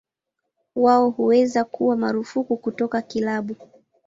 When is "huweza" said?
1.09-1.63